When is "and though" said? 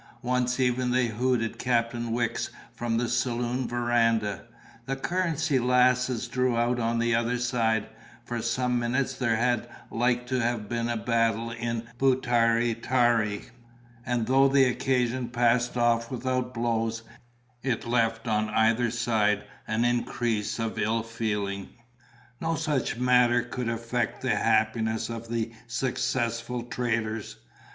14.03-14.47